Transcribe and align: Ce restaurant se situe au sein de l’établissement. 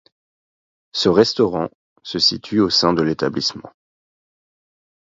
Ce 0.93 1.09
restaurant 1.09 1.69
se 2.01 2.17
situe 2.17 2.59
au 2.59 2.71
sein 2.71 2.93
de 2.93 3.03
l’établissement. 3.03 3.71